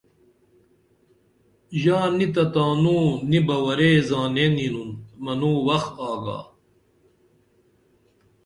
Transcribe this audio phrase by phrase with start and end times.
[1.81, 4.89] ژا نی تہ تانو نی بہ ورے زانین یینُن
[5.23, 6.39] منوں وخت آگا